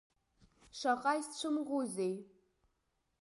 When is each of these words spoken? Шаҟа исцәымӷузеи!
Шаҟа 0.77 1.11
исцәымӷузеи! 1.19 2.13